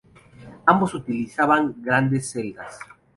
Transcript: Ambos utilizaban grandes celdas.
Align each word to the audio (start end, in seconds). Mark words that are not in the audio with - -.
Ambos 0.65 0.95
utilizaban 0.95 1.75
grandes 1.79 2.31
celdas. 2.31 2.79